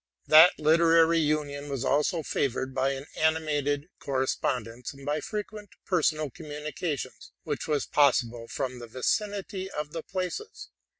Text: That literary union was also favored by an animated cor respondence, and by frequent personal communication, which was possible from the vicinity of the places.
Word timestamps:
That 0.25 0.53
literary 0.57 1.19
union 1.19 1.69
was 1.69 1.85
also 1.85 2.23
favored 2.23 2.73
by 2.73 2.93
an 2.93 3.05
animated 3.15 3.85
cor 3.99 4.21
respondence, 4.25 4.93
and 4.95 5.05
by 5.05 5.19
frequent 5.21 5.69
personal 5.85 6.31
communication, 6.31 7.11
which 7.43 7.67
was 7.67 7.85
possible 7.85 8.47
from 8.47 8.79
the 8.79 8.87
vicinity 8.87 9.69
of 9.69 9.91
the 9.91 10.01
places. 10.01 10.69